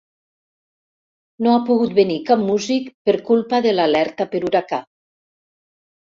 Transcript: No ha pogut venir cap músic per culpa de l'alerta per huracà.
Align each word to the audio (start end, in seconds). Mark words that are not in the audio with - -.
No 1.47 1.51
ha 1.57 1.65
pogut 1.67 1.91
venir 1.99 2.15
cap 2.29 2.41
músic 2.45 2.87
per 3.09 3.15
culpa 3.27 3.59
de 3.65 3.75
l'alerta 3.81 4.27
per 4.31 4.41
huracà. 4.49 4.81